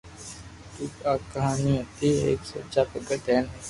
[0.73, 3.57] تو آ ڪہاني ھتي ايڪ سچا ڀگت ھين ايڪ